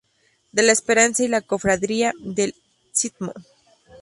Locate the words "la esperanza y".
0.63-1.27